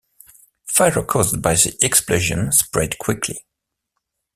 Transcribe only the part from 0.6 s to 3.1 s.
Fires caused by the explosions spread